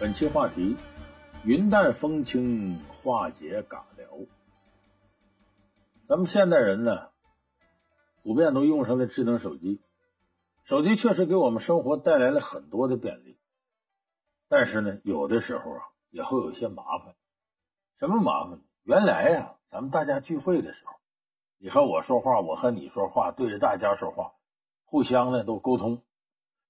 [0.00, 0.78] 本期话题：
[1.44, 4.08] 云淡风轻化解尬聊。
[6.08, 7.10] 咱们现代人呢，
[8.22, 9.82] 普遍都用上了智能手机，
[10.64, 13.38] 手机确实给我们生活带来了很多的便利。
[14.48, 17.14] 但是呢，有的时候啊，也会有些麻烦。
[17.98, 18.58] 什么麻烦？
[18.84, 20.94] 原来呀，咱们大家聚会的时候，
[21.58, 24.32] 你和我说话，我和你说话，对着大家说话，
[24.86, 26.02] 互相呢都沟通。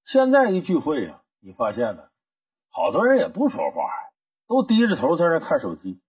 [0.03, 2.10] 现在一聚会呀，你发现呢？
[2.71, 3.91] 好多人也不说话，
[4.47, 6.01] 都低着头在那看手机。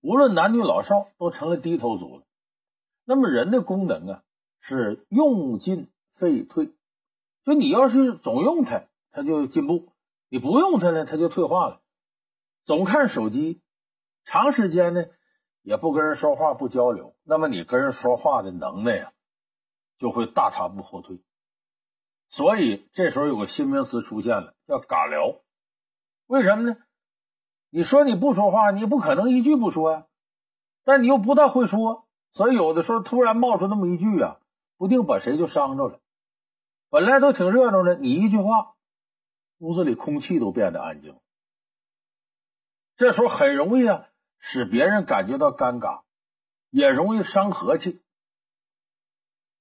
[0.00, 2.24] 无论男女老少，都成了低头族了。
[3.04, 4.22] 那么人的功能啊，
[4.60, 6.72] 是用进废退。
[7.44, 9.92] 就你要是总用它，它就进步；
[10.28, 11.80] 你不用它呢，它就退化了。
[12.62, 13.60] 总看手机，
[14.22, 15.06] 长时间呢
[15.62, 19.12] 也不跟人说话、不交流，那么你跟人说话的能耐啊，
[19.96, 21.20] 就会大踏步后退。
[22.28, 25.40] 所以这时候有个新名词出现了，叫尬聊。
[26.28, 26.76] 为什么呢？
[27.70, 30.06] 你说你不说话，你不可能一句不说呀。
[30.84, 34.38] 但你又不大会说，所以有的时候突然冒出那么一句啊，
[34.76, 36.00] 不定把谁就伤着了。
[36.90, 38.74] 本来都挺热闹的，你一句话，
[39.58, 41.18] 屋子里空气都变得安静。
[42.94, 46.02] 这时候很容易啊，使别人感觉到尴尬，
[46.68, 48.02] 也容易伤和气。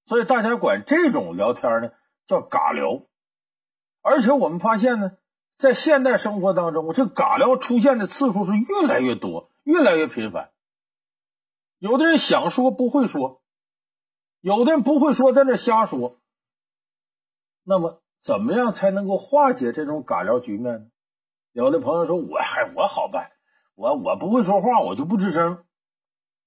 [0.05, 1.91] 所以大家管这种聊天呢
[2.25, 3.05] 叫尬聊。
[4.01, 5.17] 而且我们发现呢。
[5.57, 10.51] 在现代生活当中，这尬聊出现的次数是越来越多，越来越频繁。
[11.79, 13.41] 有的人想说不会说，
[14.39, 16.19] 有的人不会说，在那瞎说。
[17.63, 20.85] 那么，怎么样才能够化解这种尬聊局面呢？
[21.53, 23.31] 有的朋友说：“我还我好办，
[23.73, 25.65] 我我不会说话，我就不吱声，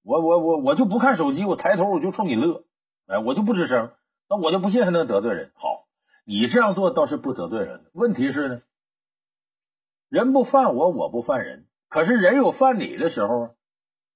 [0.03, 2.65] 我我我我就不看手机，我抬头我就冲你乐，
[3.07, 3.93] 哎，我就不吱声，
[4.29, 5.51] 那我就不信还能得罪人。
[5.57, 5.89] 好，
[6.25, 8.63] 你这样做倒是不得罪人，问题是呢？”
[10.11, 11.69] 人不犯我，我不犯人。
[11.89, 13.51] 可是人有犯你的时候啊，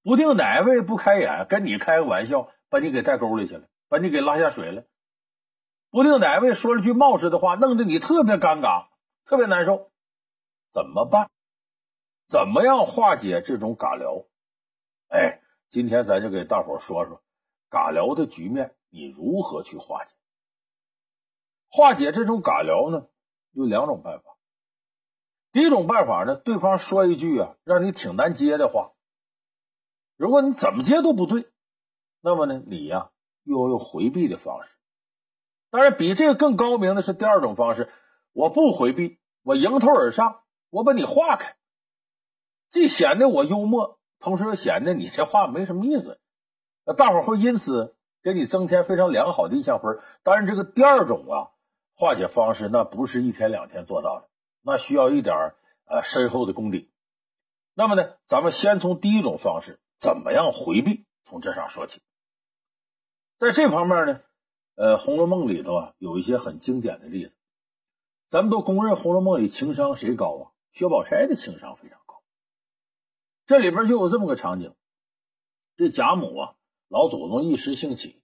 [0.03, 4.85] 不定哪位不开眼，跟你开个玩笑，把你给带沟里去了，把你给拉下水了。
[5.91, 8.89] 不定哪位说了句冒失的话，弄得你特别尴尬，
[9.25, 9.93] 特别难受。
[10.71, 11.31] 怎么办？
[12.27, 14.27] 怎么样化解这种尬聊？
[15.09, 17.23] 哎，今天咱就给大伙说说
[17.71, 20.13] 尬聊的局面，你如何去化解？
[21.71, 23.07] 化解这种尬聊呢，
[23.53, 24.34] 有两种办法。
[25.55, 28.91] 第一种办法呢，对方说一句啊，让你挺难接的话，
[30.17, 31.47] 如果你怎么接都不对，
[32.21, 33.13] 那么呢，你呀
[33.45, 34.77] 又有回避的方式。
[35.71, 37.89] 当然，比这个更高明的是第二种方式，
[38.33, 41.55] 我不回避，我迎头而上，我把你化开，
[42.69, 46.19] 既显得我幽默，同时又显得你这话没什么意思，
[46.85, 47.95] 那大伙会因此
[48.25, 50.01] 给你增添非常良好的印象分。
[50.25, 51.55] 当然，这个第二种啊
[51.95, 54.29] 化解方式，那不是一天两天做到的。
[54.67, 55.55] 那需要一点
[55.85, 56.91] 呃深厚的功底。
[57.75, 62.01] 那么呢，咱们先从第一种方式怎么样回避，从这上说起。
[63.39, 64.21] 在这方面呢，
[64.77, 67.33] 呃，《红楼梦》里头啊有一些很经典的例子。
[68.27, 70.45] 咱们都公认《红楼梦》里情商谁高啊？
[70.73, 72.23] 薛宝钗的情商非常高。
[73.47, 74.75] 这里边就有这么个场景：
[75.77, 76.55] 这贾母啊，
[76.89, 78.23] 老祖宗一时兴起，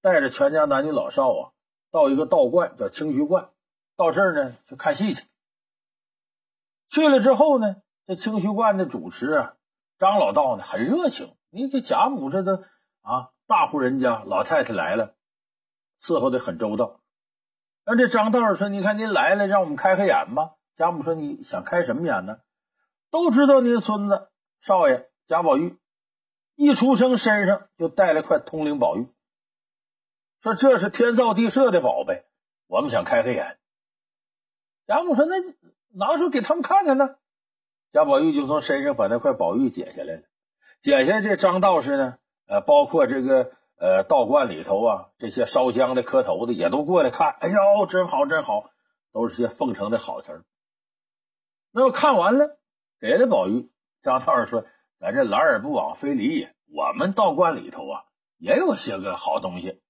[0.00, 1.52] 带着全家男女老少啊，
[1.90, 3.50] 到一个道观叫清虚观，
[3.94, 5.22] 到这儿呢去看戏去。
[6.88, 7.76] 去了之后呢，
[8.06, 9.54] 这清虚观的主持啊，
[9.98, 11.34] 张老道呢很热情。
[11.50, 12.56] 你这贾母这都
[13.02, 15.14] 啊大户人家，老太太来了，
[15.98, 17.00] 伺候的很周到。
[17.84, 22.40] 那这张道说：“你看您来了，让我们开开眼吧。”贾母说：“你想开什么眼呢？
[23.10, 24.28] 都知道您孙子
[24.60, 25.78] 少爷贾宝玉
[26.56, 29.08] 一出生身上就带了块通灵宝玉，
[30.40, 32.26] 说这是天造地设的宝贝，
[32.66, 33.58] 我们想开开眼。”
[34.86, 35.36] 贾母说：“那。”
[35.98, 37.16] 拿出给他们看看呢，
[37.90, 40.22] 贾宝玉就从身上把那块宝玉解下来了。
[40.82, 47.34] 解下来这张道士呢，呃，包括这个呃道观里头啊，这些烧香的、磕头的也都过来看。
[47.40, 48.70] 哎呦，真好，真好，
[49.12, 50.44] 都是些奉承的好词儿。
[51.72, 52.58] 那么看完了，
[53.00, 53.70] 给了宝玉。
[54.02, 54.66] 张道士说
[55.00, 56.54] ：“咱这来而不往非礼也。
[56.74, 58.04] 我们道观里头啊，
[58.36, 59.80] 也有些个好东西。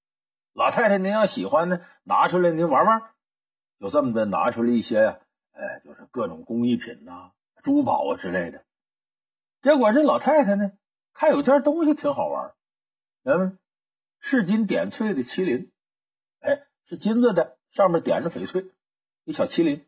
[0.53, 3.03] 老太太您要喜欢呢，拿出来您玩玩。
[3.81, 5.19] 就这么的拿出来一些呀。”
[5.57, 7.33] 哎，就是各种工艺品呐、
[7.63, 8.63] 珠宝啊之类的。
[9.63, 10.73] 结果这老太太呢，
[11.15, 12.55] 看有件东西挺好玩，
[13.25, 13.59] 嗯，
[14.21, 15.73] 赤金点翠的麒麟，
[16.41, 18.71] 哎，是金子的，上面点着翡翠，
[19.25, 19.87] 一小麒麟。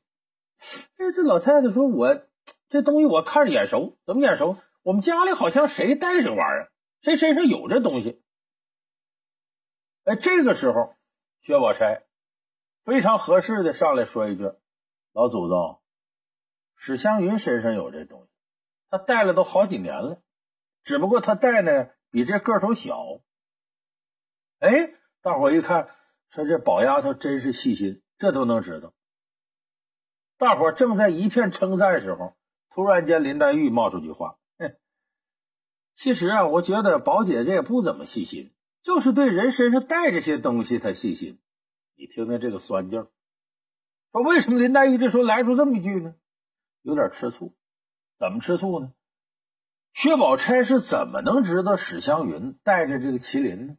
[0.96, 2.26] 哎，这老太太说：“我
[2.68, 4.56] 这东西我看着眼熟，怎么眼熟？
[4.82, 6.72] 我们家里好像谁带这玩意儿，
[7.02, 8.22] 谁身上有这东西。”
[10.04, 10.96] 哎，这个时候，
[11.42, 12.06] 薛宝钗
[12.82, 14.50] 非常合适的上来说一句。
[15.18, 15.80] 老祖宗，
[16.76, 18.28] 史湘云身上有这东西，
[18.88, 20.22] 他戴了都好几年了，
[20.84, 23.20] 只不过他戴呢比这个头小。
[24.60, 25.90] 哎，大伙一看，
[26.28, 28.94] 说这宝丫头真是细心，这都能知道。
[30.36, 32.36] 大伙正在一片称赞时候，
[32.70, 34.38] 突然间林黛玉冒出句话
[35.96, 41.40] ：“其实啊，我觉得宝姐姐也不怎么细心，就是对人身上带这些东西她细心。
[41.96, 43.08] 你听听这个酸劲儿。
[44.12, 46.14] 说为什么林黛玉这时候来出这么一句呢？
[46.82, 47.54] 有点吃醋。
[48.18, 48.92] 怎么吃醋呢？
[49.92, 53.76] 薛宝钗是怎么能知道史湘云带着这个麒麟呢？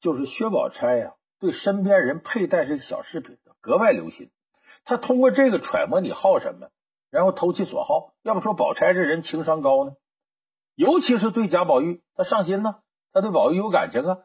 [0.00, 4.30] 就是薛宝钗呀，对身边人佩戴这小饰品格外留心。
[4.84, 6.70] 他通过这个揣摩你好什么，
[7.10, 8.14] 然后投其所好。
[8.22, 9.94] 要不说宝钗这人情商高呢？
[10.74, 12.82] 尤其是对贾宝玉，他上心呢，
[13.12, 14.14] 他对宝玉有感情啊。《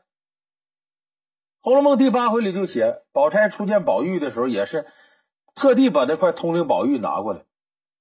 [1.65, 4.86] 红楼梦》第八回里就写，宝钗初见宝玉的时候，也是
[5.56, 7.45] 特地把那块通灵宝玉拿过来，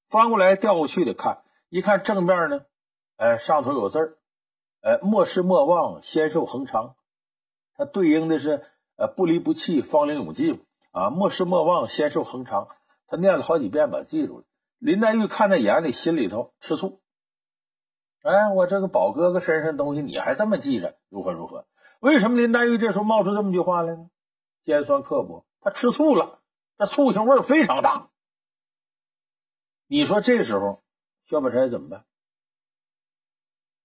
[0.09, 2.63] 翻过来调过去的看，一看正面呢，
[3.19, 4.19] 哎，上头有字儿，
[4.81, 6.97] 哎，莫失莫忘，仙寿恒长。
[7.77, 8.65] 它对应的是
[8.97, 10.61] 呃，不离不弃，芳龄永继。
[10.91, 12.67] 啊，莫失莫忘，仙寿恒长。
[13.07, 14.45] 他念了好几遍，把它记住了。
[14.81, 17.01] 林黛玉看在眼里，心里头吃醋。
[18.23, 20.97] 哎，我这个宝哥哥身上东西，你还这么记着？
[21.09, 21.65] 如何如何？
[22.03, 24.11] 为什么林黛玉这时候冒出这么句话来呢？
[24.65, 26.41] 尖酸刻薄，她吃醋了，
[26.77, 28.11] 这醋性味非常大。
[29.87, 30.83] 你说这时候
[31.25, 32.05] 薛宝钗怎么办？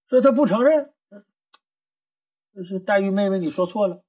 [0.08, 0.92] 说他不承认，
[2.52, 4.02] 这是黛玉妹妹，你说错了。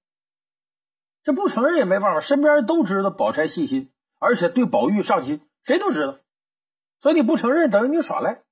[1.21, 6.17] 这不承认也没办法，身边人都知道宝钗细心，而且对宝玉上心，谁都知道。
[6.99, 8.43] 所以你不承认，等于你耍赖。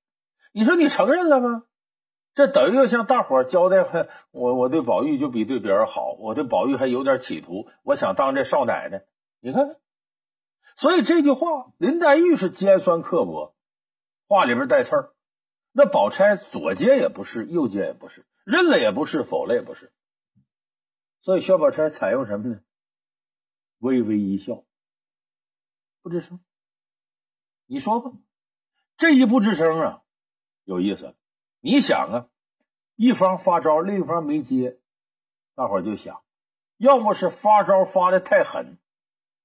[0.52, 1.64] 你说你承认了吗？
[2.38, 9.04] 这等于要向大伙交代，我我对宝玉就比对别人好，我对宝玉还有点企图，我想当这少奶奶。
[9.40, 9.80] 你看，
[10.76, 13.56] 所以这句话，林黛玉是尖酸刻薄，
[14.28, 15.12] 话里边带刺儿。
[15.72, 19.92] 那宝钗左接也不是，右接也不是，认了也不是，否了也不是。
[21.18, 22.60] 所以薛宝钗采用什么呢？
[23.78, 24.62] 微微一笑，
[26.02, 26.38] 不吱声。
[27.66, 28.12] 你说吧，
[28.96, 30.02] 这一不吱声啊，
[30.62, 31.16] 有意思。
[31.68, 32.30] 你想啊，
[32.96, 34.80] 一方发招，另一方没接，
[35.54, 36.22] 大伙就想，
[36.78, 38.78] 要么是发招发的太狠，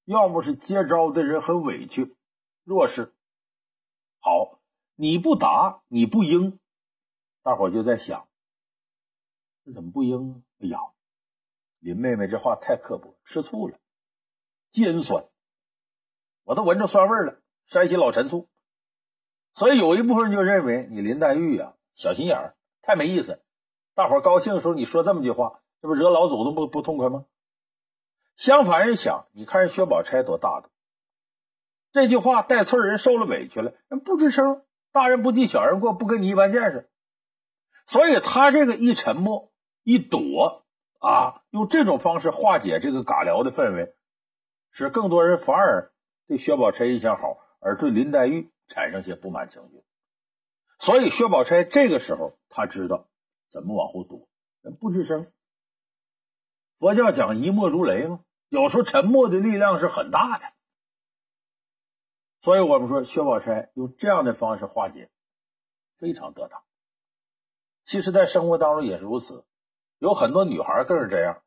[0.06, 2.16] 要么是接招的人很委屈、
[2.64, 3.14] 弱势。
[4.20, 4.62] 好，
[4.96, 6.62] 你不答，你不应，
[7.42, 8.26] 大伙就在想，
[9.66, 10.46] 这怎么不应？
[10.60, 10.80] 哎呀，
[11.80, 13.78] 林妹妹这话太刻薄，吃醋了。
[14.70, 15.28] 尖酸，
[16.46, 17.42] 我都闻着酸味了。
[17.66, 18.48] 山西老陈醋，
[19.52, 23.42] 所以有一部分就认为你林黛玉啊小心眼儿，太没意思。
[23.94, 27.26] 大伙儿高兴的时候你说这么句话，这不惹老祖宗不不痛快吗？
[28.36, 30.70] 相反人想，你看人薛宝钗多大度，
[31.92, 34.64] 这句话带刺，人受了委屈了，人不吱声。
[34.92, 36.90] 大人不计小人过，不跟你一般见识。
[37.88, 39.52] 所以他这个一沉默
[39.84, 40.66] 一躲
[41.00, 43.96] 啊，用这种方式化解这个尬聊的氛围。
[44.72, 45.92] 使更多人反而
[46.28, 49.83] 对薛宝钗印象好，而对林黛玉产生些不满情绪。
[50.84, 53.08] 所以薛宝钗这个时候，他知道
[53.48, 54.28] 怎么往后躲，
[54.82, 55.32] 不吱声。
[56.78, 60.44] 佛教讲一默如雷嘛，有时候沉默的力量是很大的。
[62.42, 65.10] 所以我们说薛宝钗用这样的方式化解，
[65.96, 66.62] 非常得当。
[67.84, 69.46] 其实，在生活当中也是如此，
[70.00, 71.44] 有很多女孩更是这样。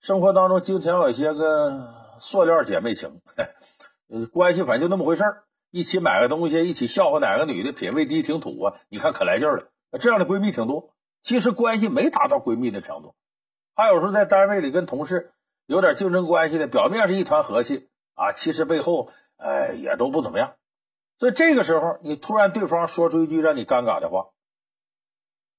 [0.00, 2.00] 生活当中经常有一些个。
[2.20, 3.20] 塑料姐妹情，
[4.32, 8.74] 关系反正就那么回事儿，一起买个东西，一起笑话哪个女的品味低挺土啊？
[8.90, 10.94] 你看可来劲了，这样的闺蜜挺多。
[11.22, 13.14] 其实关系没达到闺蜜的程度，
[13.74, 15.32] 还有时候在单位里跟同事
[15.66, 20.56] 有点竞争关系的，表面是一团和气啊，其实背后哎也都不怎么样。
[21.18, 24.28] 所以这个时候，你突然对方说出一句让你尴尬的话，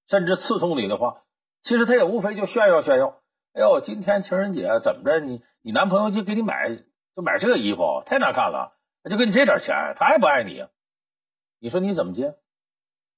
[0.08, 1.24] 甚至刺痛你的话，
[1.64, 3.22] 其实他也无非就炫耀炫耀。
[3.54, 5.20] 哎呦，今天情人节怎么着？
[5.22, 6.70] 你你男朋友就给你买，
[7.16, 8.78] 就买这个衣服，太难看了。
[9.10, 10.70] 就给你这点钱，他还不爱你啊，
[11.60, 12.36] 你说你怎么接？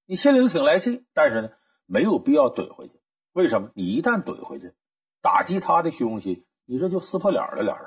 [0.06, 1.50] 你心里头挺来气，但是呢，
[1.86, 3.00] 没有必要怼回去。
[3.34, 3.72] 为什么？
[3.76, 4.74] 你一旦怼回去，
[5.22, 7.62] 打击他的虚荣心，你这就撕破脸了。
[7.62, 7.86] 俩人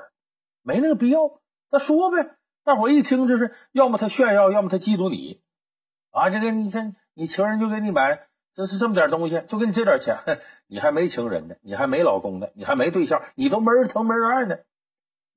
[0.61, 1.41] 没那个必要。
[1.69, 5.41] 他说呗，大伙一听就是要么他炫耀，要么他嫉妒你
[6.11, 6.29] 啊。
[6.29, 8.27] 这个你看，你情人就给你买。
[8.55, 10.17] 这是这么点东西，就给你这点钱，
[10.67, 14.57] 你还没情人呢，你还没老公呢，你还没对象，你都没人疼没人爱呢。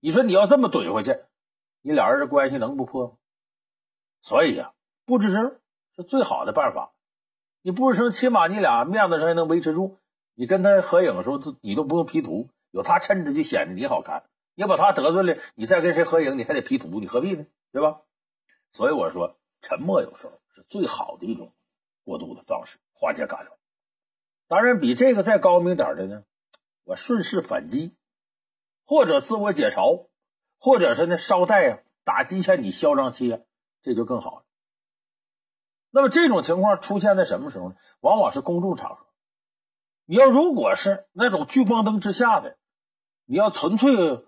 [0.00, 1.20] 你说你要这么怼回去，
[1.82, 3.12] 你俩人的关系能不破吗？
[4.20, 4.72] 所以呀，
[5.04, 5.60] 不吱声
[5.94, 6.94] 是最好的办法。
[7.60, 9.98] 你不吱声，起码你俩面子上还能维持住。
[10.34, 14.24] 你跟他合影的时候，你都不用 P 图，有他衬着就显得你好看。
[14.54, 17.46] 你把他得罪了，你再跟谁合影，你还得 P 图，你何必呢？
[17.72, 18.02] 对吧？
[18.70, 21.52] 所以我说，沉默有时候是最好的一种
[22.04, 23.58] 过渡的方式，化解尬聊。
[24.46, 26.24] 当然，比这个再高明点的呢，
[26.84, 27.94] 我顺势反击，
[28.84, 30.08] 或者自我解嘲，
[30.62, 33.44] 或者是呢捎带啊打击一下你嚣张气焰，
[33.82, 34.44] 这就更好了。
[35.90, 37.74] 那么这种情况出现在什么时候呢？
[37.98, 39.06] 往往是公众场合。
[40.04, 42.58] 你要如果是那种聚光灯之下的，
[43.24, 44.24] 你要纯粹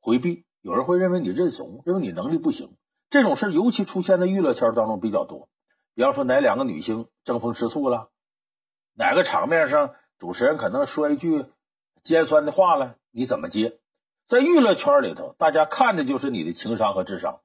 [0.00, 2.76] 回避，有人会认为你认怂，认为你能力不行。
[3.08, 5.48] 这种事尤其出现在娱乐圈当中比较多。
[5.94, 8.10] 比方说哪两个女星争风吃醋了，
[8.92, 11.46] 哪个场面上主持人可能说一句
[12.02, 13.80] 尖酸的话了，你怎么接？
[14.30, 17.40] 在娱乐圈里头，大家看的就是你的情商和智商，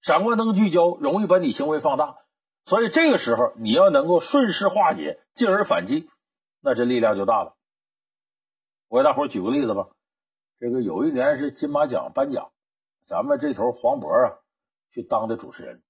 [0.00, 2.16] 闪光灯聚焦，容易把你行为放大。
[2.64, 6.10] 所以这个时候，你要能够顺势化解，进而反击，
[6.60, 7.54] 那这力量就大了。
[8.88, 9.86] 我给大伙举个例子吧，
[10.58, 12.50] 这个有一年是金马奖颁奖，
[13.04, 14.42] 咱们这头黄渤啊
[14.90, 15.84] 去当的主持人，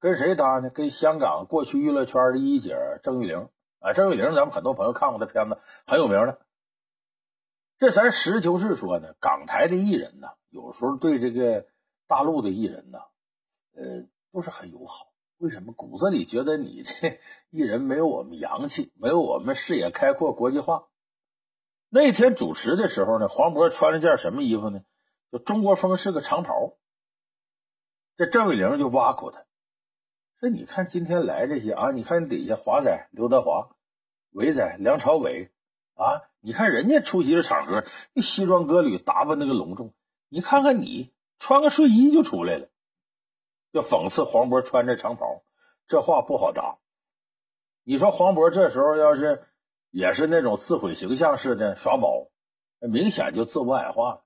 [0.00, 0.68] 跟谁搭呢？
[0.68, 6.43] 跟香港过去娱乐圈的一姐郑玉玲啊，郑玉玲，咱们很多朋友看过的片子，很有名的。
[7.84, 11.66] 这咱实事求是说呢，港台的艺人呢，有时候对这个
[12.06, 12.98] 大陆的艺人呢，
[13.74, 15.12] 呃，不是很友好。
[15.36, 20.86] 为什么骨子里觉得你这艺人没有我们洋气，没有我们视野开阔、国际化？
[21.90, 24.80] 那天主持的时候呢，黄渤穿了件什么衣服呢？
[25.30, 26.78] 就中国风是个长袍。
[28.16, 29.44] 这郑伟玲就挖苦他，
[30.40, 33.76] 说：“你看今天来这些啊，你看底下华仔刘德华、
[34.30, 35.50] 伟仔梁朝伟
[35.94, 39.92] 啊，你看人家出席的场合，那西装革履，打扮那个隆重，
[40.28, 42.68] 你看看你穿个睡衣就出来了。”
[43.72, 45.42] 要讽刺黄渤穿着长袍，
[45.86, 46.78] 这话不好答。
[47.82, 49.48] 你说黄渤这时候要是
[49.90, 52.28] 也是那种自毁形象似的耍宝，
[52.80, 54.24] 明显就自我矮化了。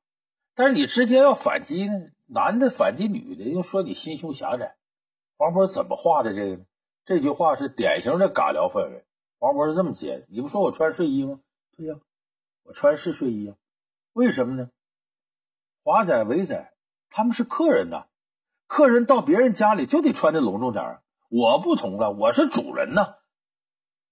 [0.54, 4.76] 但是你直接要反击呢，男的反击女的，又说你心胸狭窄。
[5.36, 6.64] 黄渤怎么画的这个呢？
[7.04, 9.06] 这句话是典型的尬聊氛围。
[9.38, 11.40] 黄渤是这么接的：“你不说我穿睡衣吗？
[11.78, 11.94] 对呀，
[12.64, 13.54] 我穿是睡衣呀。
[14.12, 14.70] 为什么呢？
[15.84, 16.74] 华仔、伟仔
[17.08, 18.06] 他们是客人呐。”
[18.66, 23.14] 客人到别人家里就得穿的隆重点儿，我不同了，我是主人呐。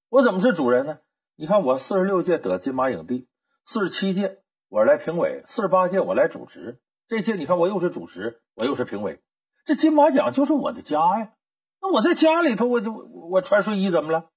[0.09, 1.01] 我怎么是主人呢？
[1.35, 3.29] 你看我四十六届得金马影帝，
[3.65, 9.21] 四十七届我是来评委，四十八届我来主持，这届你看我又是主持，我又是评委，
[9.67, 11.35] 这金马奖就是我的家呀。
[11.83, 14.31] 那我在家里头，我就我穿睡衣怎么了？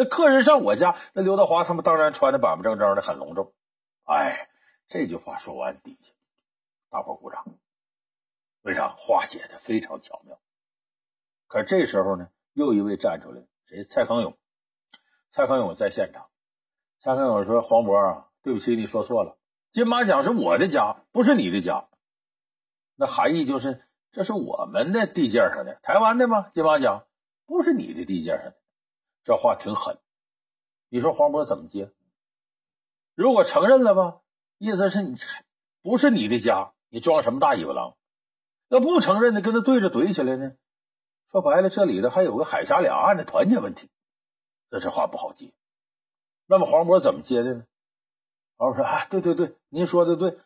[0.00, 3.52] 那客人上我家，那刘德华他们当然穿的板板正正的，很隆重。
[4.04, 4.48] 哎，
[4.88, 6.14] 这句话说完，底下
[6.88, 7.44] 大伙鼓掌。
[8.62, 10.40] 为啥化解的非常巧妙？
[11.48, 13.84] 可这时候呢，又一位站出来，谁？
[13.84, 14.38] 蔡康永。
[15.30, 16.30] 蔡康永在现场。
[16.98, 19.36] 蔡康永说：“黄渤啊，对不起，你说错了。
[19.70, 21.90] 金马奖是我的家，不是你的家。
[22.96, 26.48] 那含义就是，这是我们的地界上的，台湾的吗？
[26.54, 27.06] 金马奖
[27.44, 28.59] 不是你的地界上的。
[29.22, 29.98] 这话挺狠。
[30.88, 31.92] 你说黄渤怎么接？
[33.14, 34.20] 如果承认了吧，
[34.58, 35.14] 意思是你
[35.82, 37.96] 不是你的家，你装什么大尾巴狼？”
[38.68, 40.52] 要不承认的，跟他对着怼起来呢？
[41.26, 43.90] 说白了，这里头还有个海峡两岸的团结问题，
[44.68, 45.52] 那这话不好接。
[46.46, 47.64] 那么黄渤怎么接的呢？
[48.56, 50.38] 黄渤说：“啊，对对对，您说的对，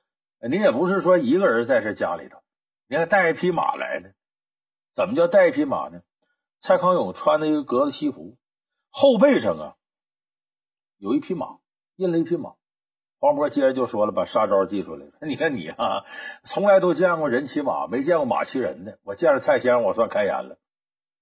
[0.49, 2.43] 您也不是说一个人在这家里头，
[2.87, 4.11] 您还带一匹马来呢。
[4.95, 6.03] 怎么叫带一匹马呢？
[6.61, 8.37] 蔡康永穿的一个格子西服，
[8.97, 9.75] 后背上啊
[10.99, 11.59] 有一匹马，
[11.97, 12.55] 印了一匹马。”
[13.19, 15.13] 黄渤接着就说了：“把杀招记出来了。
[15.27, 16.05] 你看你啊，
[16.45, 19.01] 从来都见过人骑马，没见过马骑人的。
[19.03, 20.61] 我见着蔡先生，我算开眼了。”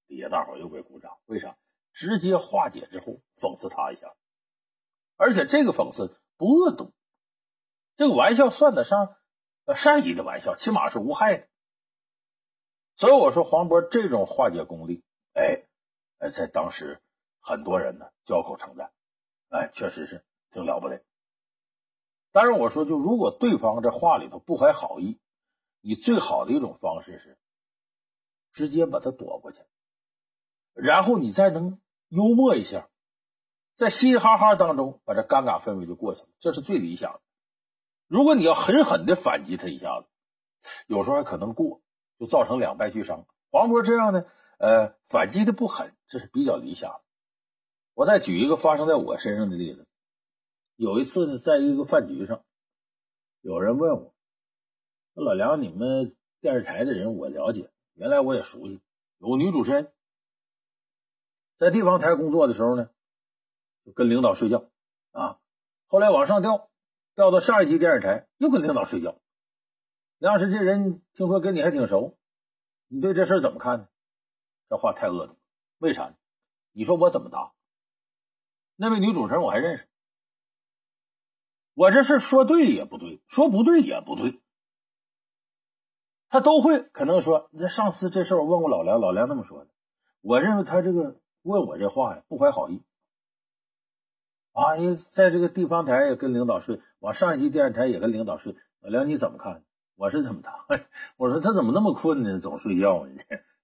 [0.06, 1.16] 底下大伙又给鼓掌。
[1.24, 1.56] 为啥？
[1.94, 4.14] 直接化解之后讽刺他一下，
[5.16, 6.92] 而且这个讽刺不恶毒，
[7.96, 9.14] 这个玩笑算得上
[9.74, 11.48] 善意的玩笑，起码是无害的。
[12.96, 15.64] 所以我说黄渤这种化解功力，哎
[16.18, 17.02] 哎，在当时
[17.42, 18.92] 很多人呢交口称赞，
[19.50, 21.04] 哎，确实是挺了不得。
[22.30, 25.20] 当然，我说，就如果对方这话里头不怀好意，
[25.80, 27.36] 你最好的一种方式是
[28.52, 29.60] 直接把他躲过去，
[30.72, 32.88] 然后你再能幽默一下，
[33.74, 37.20] 在嘻嘻哈哈当中把这尴尬氛围就过去了，这是最理想的。
[38.06, 40.06] 如果你要狠狠的反击他一下子，
[40.86, 41.82] 有时候还可能过，
[42.18, 43.26] 就造成两败俱伤。
[43.50, 44.24] 黄渤这样呢，
[44.58, 47.02] 呃，反击的不狠，这是比较理想的。
[47.94, 49.86] 我再举一个发生在我身上的例子。
[50.76, 52.44] 有一次呢，在一个饭局上，
[53.40, 54.14] 有人问我
[55.14, 58.80] ：“老梁，你们电视台的人我了解，原来我也熟悉。
[59.18, 59.92] 有个女主持人，
[61.56, 62.88] 在地方台工作的时候呢，
[63.84, 64.70] 就跟领导睡觉
[65.10, 65.38] 啊。
[65.86, 66.70] 后来往上调，
[67.14, 69.20] 调到上一级电视台，又跟领导睡觉。
[70.18, 72.16] 梁老师，这人听说跟你还挺熟，
[72.88, 73.88] 你对这事怎么看呢？”
[74.70, 75.36] 这话太恶毒。
[75.78, 76.16] 为啥？
[76.72, 77.52] 你说我怎么答？
[78.82, 79.86] 那位女主持人我还认识，
[81.74, 84.42] 我这事说对也不对，说不对也不对。
[86.28, 89.70] 他都会可能说，那上次这事我问过老梁，老梁那么说的。
[90.20, 92.82] 我认为他这个问我这话呀，不怀好意。
[94.50, 98.56] 啊，你在这个地方台也跟领导睡，往上一级电视台也跟领导睡。
[98.80, 99.62] 老梁你怎么看？
[99.94, 100.50] 我是怎么的？
[101.16, 102.40] 我说他怎么那么困呢？
[102.40, 103.14] 总睡觉呢？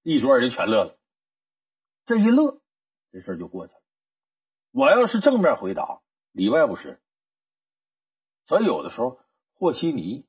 [0.04, 0.96] 一桌人全乐了。
[2.06, 2.60] 这一乐，
[3.10, 3.80] 这事就过去了。
[4.78, 7.02] 我要是正面回答，里外不是。
[8.44, 9.18] 所以有的时候
[9.52, 10.24] 和稀泥，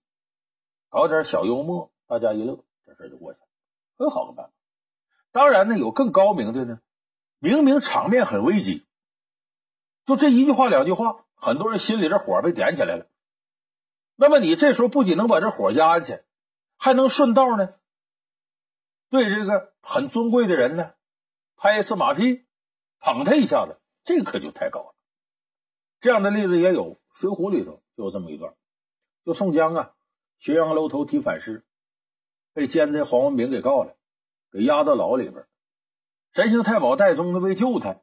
[0.89, 3.47] 搞点小幽默，大家一乐，这事就过去了，
[3.95, 4.53] 很好的办法。
[5.31, 6.81] 当然呢，有更高明的呢，
[7.37, 8.87] 明明场面很危机。
[10.03, 13.05] 就这一句话两句话，很多人心里这火被点起来了。
[14.15, 16.23] 那么你这时候不仅能把这火压下去，
[16.75, 17.75] 还能顺道呢，
[19.11, 20.95] 对这个很尊贵的人呢，
[21.55, 22.47] 拍一次马屁，
[22.99, 23.79] 捧他一下子，
[24.09, 24.95] 这可就太高了。
[25.99, 28.55] 这样的例子也有，《水浒》里头就有这么一段，
[29.23, 29.93] 就宋江啊，
[30.41, 31.63] 浔阳楼头提反诗，
[32.51, 33.95] 被奸贼黄文炳给告了，
[34.51, 35.45] 给押到牢里边。
[36.31, 37.97] 神行太保戴宗呢，为救他。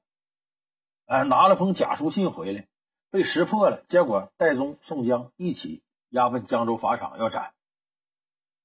[1.07, 2.69] 哎，拿了封假书信回来，
[3.11, 3.83] 被识破了。
[3.89, 7.53] 结果戴宗、宋江一起押奔江州法场要斩。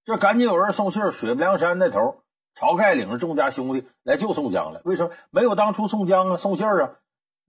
[0.03, 4.83] 这赶紧有人送信水泊梁山那头，晁盖领着众家兄弟来救宋江了。
[4.85, 6.99] 为什么没有当初宋江啊送信啊？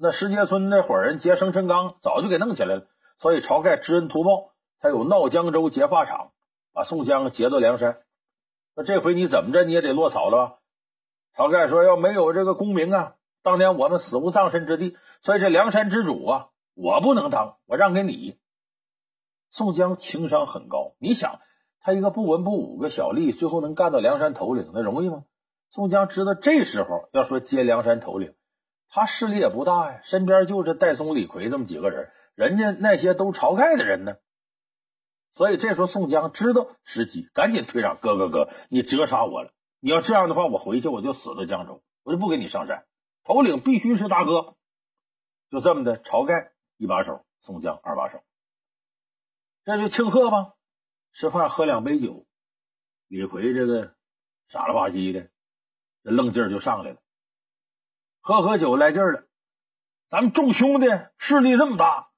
[0.04, 2.88] 那石碣村那伙人劫生辰纲，早就给弄起来了。
[3.18, 6.32] 所以晁盖知恩图报，才有闹江州劫法场，
[6.72, 8.00] 把宋江劫到梁山。
[8.74, 10.54] 那这回你怎么着你也得落草了吧？
[11.36, 18.40] 晁盖说：“要没有这个功名啊。”当年我们死无葬身之地，所以这梁山之主啊，我不能当，我让给你。
[19.50, 21.38] 宋江情商很高，你想
[21.80, 25.22] 他一个不文不武个小吏，最后能干到梁山头领，那容易吗？
[25.70, 28.34] 宋江知道这时候要说接梁山头领，
[28.94, 34.16] 他势力也不大呀，身边就是戴宗、李逵这么几个人，人家那些都晁盖的人呢。
[35.32, 39.54] 所以这时候宋江知道时机，赶紧退让：“哥哥哥，你折杀我了！
[39.80, 42.84] 你要这样的话，我回去我就死在江州，我就不跟你上山。”
[43.24, 44.56] 头领必须是大哥，
[45.48, 48.22] 就这么的，晁盖一把手，宋江二把手，
[49.64, 50.52] 这就庆贺吧。
[51.12, 52.26] 吃饭喝两杯酒，
[53.08, 53.94] 李逵这个
[54.48, 55.30] 傻了吧唧的，
[56.04, 56.98] 这愣劲儿就上来了。
[58.24, 59.24] 喝喝酒来劲儿了，
[60.08, 60.86] 咱们众兄弟
[61.18, 62.12] 势力这么大，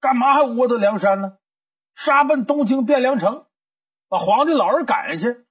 [0.00, 1.36] 干嘛还窝到梁山呢？
[1.92, 3.46] 杀奔东京汴梁城，
[4.08, 5.44] 把皇帝老人赶下去。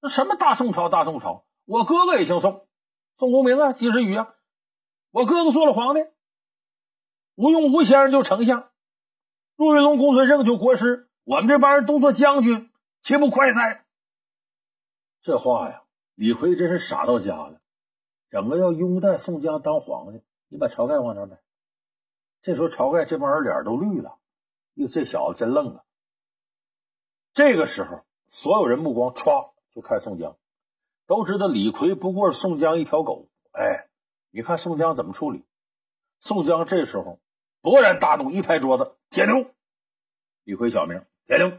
[0.00, 2.66] 那什么大宋朝，大宋朝，我哥哥也姓宋。
[3.14, 4.34] 宋公明啊，及时雨啊，
[5.12, 6.00] 我哥哥做了皇帝，
[7.36, 8.72] 吴用吴先生就丞相，
[9.54, 13.86] 陆云龙、公孙胜就国师，我们这帮人都做将军，岂不快哉？
[15.20, 15.84] 这话呀，
[16.16, 17.60] 李逵真是傻到家了，
[18.32, 21.38] 整个要拥戴宋江当皇帝，你把晁盖往哪摆？
[22.40, 24.16] 这时候晁盖这帮人脸都绿了，
[24.72, 25.84] 哟，这小子真愣啊！
[27.34, 30.38] 这个时候，所有人目光歘就看宋江。
[31.06, 33.90] 都知道李逵不过是宋江一条狗，哎，
[34.30, 35.44] 你看宋江怎么处理？
[36.18, 37.20] 宋江这时候
[37.60, 39.44] 勃然大怒，一拍桌子：“铁牛！”
[40.44, 41.52] 李逵小名铁牛，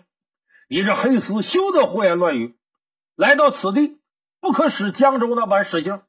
[0.69, 2.57] 你这黑厮休得胡言乱语！
[3.13, 4.01] 来到此地，
[4.39, 6.01] 不可使江州那般使性。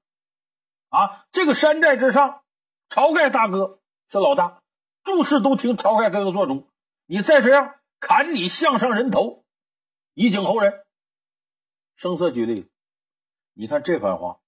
[0.95, 2.45] 啊，这个山寨之上，
[2.89, 4.63] 晁盖大哥是老大，
[5.03, 6.69] 诸事都听晁盖哥哥做主。
[7.07, 9.45] 你再这样，砍你项上人头，
[10.15, 10.85] 以儆后人。
[11.97, 12.71] 声色俱厉。
[13.55, 14.39] 你看这番话，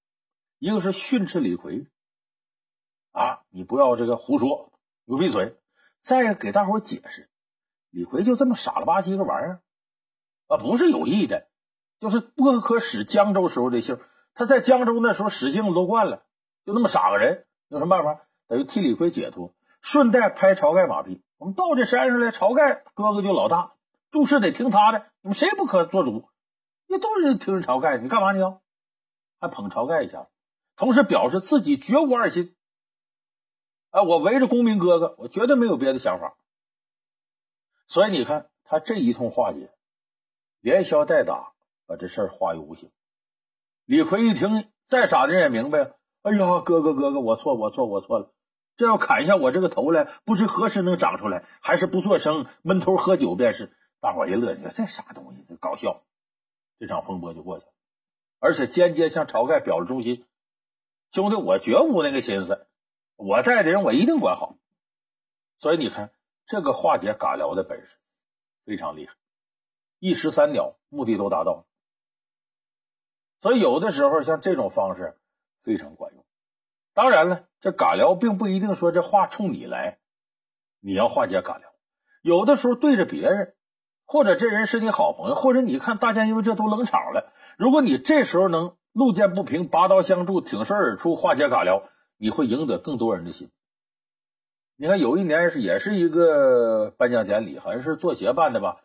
[0.59, 1.89] 一个是训斥李逵
[3.11, 4.71] 啊，你不要这个胡说，
[5.05, 5.57] 给我闭嘴。
[6.01, 7.29] 再给大伙解释，
[7.91, 9.63] 李逵就这么傻了吧唧个玩意儿
[10.47, 11.49] 啊，不是有意的，
[11.99, 13.99] 就是不可使江州时候的性。
[14.33, 16.25] 他在江州那时候使性子都惯了，
[16.67, 18.27] 就那么傻个人，有什么办法？
[18.49, 21.23] 等于替李逵解脱，顺带拍晁盖马屁。
[21.37, 23.77] 我们到这山上来，晁盖哥哥就老大，
[24.11, 26.29] 诸事得听他的，你们谁不可做主？
[26.89, 28.61] 你都是听晁盖，你干嘛你要？
[29.39, 30.29] 还捧晁盖一下，
[30.75, 32.57] 同时表示自己绝无二心。
[33.91, 36.37] 哎，我围着公明哥哥，我绝对没有别的想法。
[37.87, 39.73] 所以你看他这一通化解，
[40.61, 41.53] 连消带打，
[41.87, 42.91] 把这事儿化于无形。
[43.85, 45.96] 李逵一听，再傻的人也明白了
[46.27, 48.33] 哎呀，哥哥哥哥，我错，我错，我错了。
[48.75, 53.73] 这要砍下我这个头来，不知何时能长出来，还是不做声，闷头喝酒便是。
[54.01, 56.03] 大伙一乐，你看这啥东西，这搞笑。
[56.81, 57.73] 这场风波就过去了。
[58.41, 60.27] 而且间接向晁盖表了忠心，
[61.13, 62.67] 兄弟，我绝无那个心思，
[63.15, 64.57] 我带的人我一定管好。
[65.59, 66.11] 所以你看，
[66.45, 67.99] 这个化解尬聊的本事
[68.65, 69.15] 非常厉害，
[70.01, 71.67] 一石三鸟，目的都达到了。
[73.41, 75.17] 所以有的时候像这种方式，
[75.67, 76.25] 非常管用。
[76.95, 79.99] 当然了，这尬聊并不一定说这话冲你来，
[80.81, 81.69] 你要化解尬聊。
[82.23, 83.57] 有的时候对着别人，
[84.07, 91.83] 或者这人是你好朋友，或者你看大家因为这都冷场了，如果你这时候能路见不平拔刀相助，挺身而出化解尬聊，
[92.17, 93.51] 你会赢得更多人的心。
[94.77, 98.77] 你看有一年是也是一个颁奖典礼，好像是作协办的吧，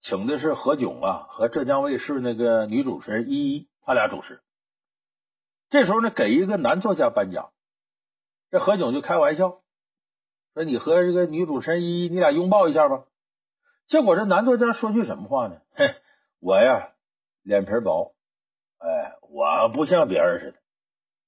[0.00, 4.42] 请的是何炅啊和浙江卫视那个女主持人依依，他俩主持。
[5.68, 7.52] 这时候呢，给一个男作家颁奖，
[8.50, 9.62] 这何炅就开玩笑
[10.54, 13.04] 说：“你和这个女主持人依依，你俩拥抱一下吧。”
[13.86, 15.60] 结果这男作家说句什么话呢？
[15.72, 15.86] 嘿，
[16.38, 16.94] 我呀，
[17.42, 18.14] 脸皮薄，
[18.78, 20.58] 哎，我不像别人似的。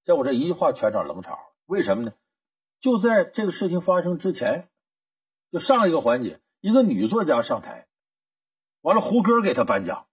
[0.05, 2.13] 结果这一句话全场冷场，为什么呢？
[2.81, 4.69] 就在这个事情发生之前，
[5.51, 7.89] 就上一个环节，一个女作家上台，
[8.83, 10.07] 完了胡歌给她颁奖，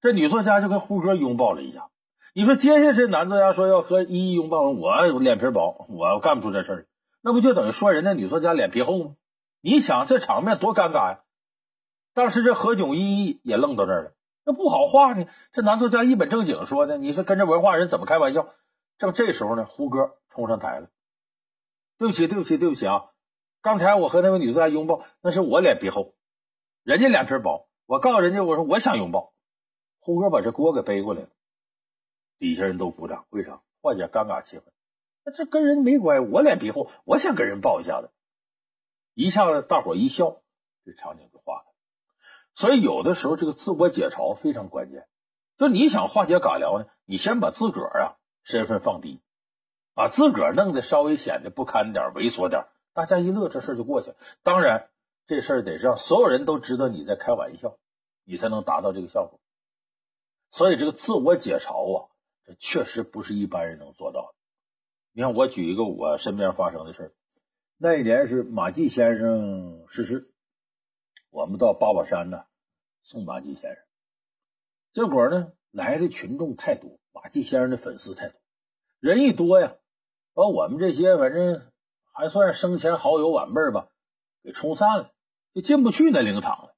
[0.00, 1.90] 这女作家就跟胡歌拥抱了一下。
[2.34, 6.86] 你说接下这男作家说要和依依拥抱，我脸皮薄，我干不出这事儿，
[7.22, 9.16] 那不就等于说人家女作家脸皮厚吗？
[9.62, 11.20] 你想这场面多尴尬呀！
[12.14, 14.12] 当时这何炅、依依也愣到这儿了，
[14.44, 15.26] 那不好话呢。
[15.52, 18.48] 这男作家一本正经说的，你说跟这文化人怎么开玩笑？
[18.98, 20.88] 正这时候呢，胡歌冲上台了，
[21.98, 23.06] 对不起，对不起，对不起啊！
[23.60, 26.14] 刚才我和那位女作家拥抱，那是我脸皮厚，
[26.84, 27.68] 人家脸皮薄。
[27.86, 29.32] 我告诉人家，我说我想拥抱，
[30.00, 31.28] 胡歌把这锅给背过来了。
[32.38, 33.60] 底下人都鼓掌，为啥？
[33.80, 34.62] 化解尴尬气氛。
[35.24, 38.10] 那这跟人没关系，我脸皮厚，我想跟人抱一下子，
[39.14, 40.42] 一下子大伙一笑，
[40.84, 41.64] 这场景就化了。
[42.54, 45.06] 所以有的时候这个自我解嘲非常关键，
[45.56, 49.20] 就你想化解尬聊呢，你先把自个儿啊身份放低，
[49.94, 54.16] 把自个儿弄得稍微显得不堪点、猥琐点，大家一乐，这事就过去了。
[54.42, 54.90] 当然，
[55.26, 57.78] 这事儿得让所有人都知道你在开玩笑，
[58.24, 59.38] 你才能达到这个效果。
[60.50, 62.08] 所以这个自我解嘲啊。
[62.46, 64.34] 这确实不是一般人能做到的。
[65.12, 67.12] 你看，我举一个我身边发生的事儿。
[67.76, 70.32] 那一年是马季先生逝世，
[71.30, 72.44] 我们到八宝山呢
[73.02, 73.84] 送马季先生。
[74.92, 78.40] 结果呢，来的群众太多，马季先生的粉丝太多，
[79.00, 79.76] 人一多呀，
[80.32, 81.70] 把我们这些反正
[82.14, 83.90] 还算生前好友晚辈吧，
[84.42, 85.12] 给冲散了，
[85.52, 86.76] 就进不去那灵堂了。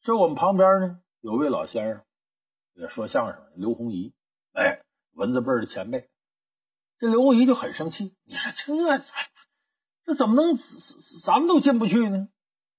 [0.00, 2.04] 这我们旁边呢有位老先生，
[2.74, 4.14] 也说相声，刘洪仪。
[4.54, 6.08] 哎，文字辈的前辈，
[6.98, 8.14] 这刘洪仪就很生气。
[8.24, 9.04] 你说这
[10.06, 10.56] 这怎么能
[11.24, 12.28] 咱们都进不去呢？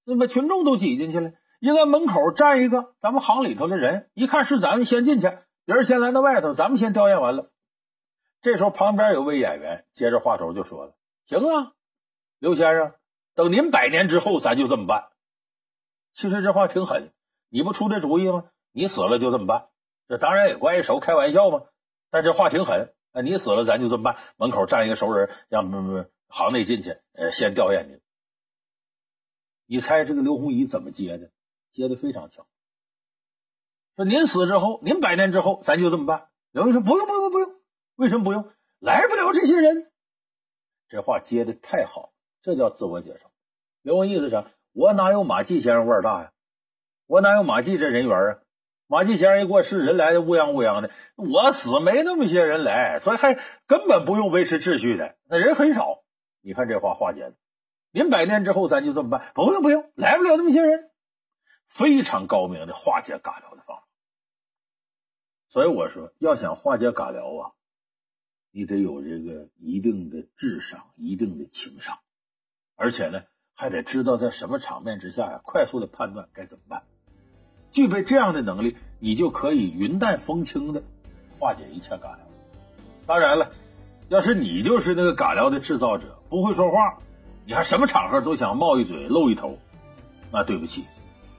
[0.05, 5.27] 那么群众都挤进去了，应该门口站一个咱们行里头的人，一看是咱们先进去，
[5.65, 7.51] 别人先来到外头，咱们先调研完了。
[8.39, 11.73] 这时候旁边有位演员接着话头就说了：“行啊，
[12.39, 12.93] 刘先生，
[13.33, 15.09] 等您百年之后，咱就这么办。”
[16.13, 17.11] 其实这话挺狠，
[17.49, 18.45] 你不出这主意吗？
[18.71, 19.67] 你死了就这么办。
[20.07, 21.63] 这当然也关系熟，开玩笑嘛。
[22.09, 27.99] 但这话挺狠，啊，你死了咱就这么办，门口站一个熟人，让不不行内进去，呃，先吊唁你。
[29.65, 31.31] 你猜这个刘洪仪怎么接的？
[31.71, 32.47] 接的非常巧。
[33.95, 36.29] 说您死之后，您百年之后，咱就这么办。
[36.51, 37.55] 刘洪仪说不用不用不用，
[37.95, 38.49] 为什么不用？
[38.79, 39.91] 来不了这些人。
[40.87, 43.31] 这话接的太好，这叫自我介绍。
[43.81, 44.51] 刘洪意思啥？
[44.71, 46.31] 我哪有马季先生腕大呀？
[47.07, 48.39] 我哪有马季这人缘啊？
[48.87, 50.91] 马季先生一过世，人来的乌泱乌泱的。
[51.15, 53.33] 我死没那么些人来，所以还
[53.65, 56.03] 根本不用维持秩序的，那人很少。
[56.41, 57.33] 你看这话化解了。
[57.91, 59.31] 您百年之后，咱就这么办？
[59.33, 60.91] 不用不用，来不了那么些人。
[61.67, 63.87] 非常高明的化解尬聊的方法。
[65.49, 67.55] 所以我说，要想化解尬聊啊，
[68.51, 71.97] 你得有这个一定的智商、一定的情商，
[72.75, 73.23] 而且呢，
[73.55, 76.83] 还得知道在什么场面之下呀，快速的判断该怎么办。
[77.75, 80.81] 具备这样的能力，你就可以云淡风轻的
[81.37, 82.19] 化解一切尬聊。
[83.05, 83.51] 当然了，
[84.07, 86.97] 要是你就是那个尬聊的制造者，不会说话，
[87.45, 89.59] 你还什么场合都想冒一嘴露一头，
[90.31, 90.85] 那对不起，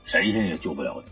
[0.05, 1.11] 神仙也救不了你。